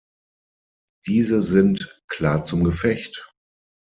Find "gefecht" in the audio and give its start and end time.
2.63-3.31